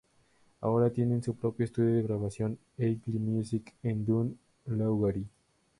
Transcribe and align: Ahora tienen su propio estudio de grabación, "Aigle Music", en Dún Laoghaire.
Ahora 0.61 0.89
tienen 0.89 1.21
su 1.21 1.35
propio 1.35 1.63
estudio 1.63 1.93
de 1.93 2.01
grabación, 2.01 2.57
"Aigle 2.79 3.19
Music", 3.19 3.71
en 3.83 4.03
Dún 4.03 4.39
Laoghaire. 4.65 5.25